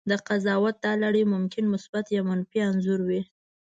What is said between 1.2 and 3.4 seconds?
ممکن مثبت یا منفي انځور وي.